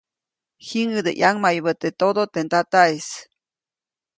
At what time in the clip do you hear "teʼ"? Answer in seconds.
1.81-1.95, 2.33-2.43